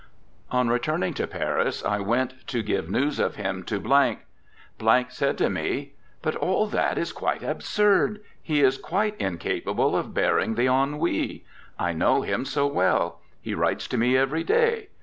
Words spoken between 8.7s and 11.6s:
quite incapable of bearing the ennui.